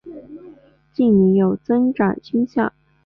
[0.91, 2.73] 近年有增长倾向。